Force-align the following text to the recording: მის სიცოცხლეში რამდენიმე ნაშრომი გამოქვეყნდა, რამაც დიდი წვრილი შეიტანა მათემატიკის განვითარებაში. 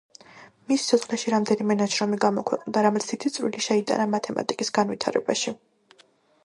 მის 0.69 0.85
სიცოცხლეში 0.85 1.33
რამდენიმე 1.33 1.75
ნაშრომი 1.81 2.19
გამოქვეყნდა, 2.25 2.83
რამაც 2.87 3.07
დიდი 3.11 3.33
წვრილი 3.37 3.63
შეიტანა 3.69 4.09
მათემატიკის 4.17 4.77
განვითარებაში. 4.81 5.57